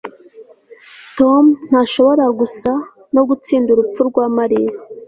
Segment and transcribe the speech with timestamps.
[1.17, 2.71] tom ntashobora gusa
[3.15, 4.73] no gutsinda urupfu rwa mariya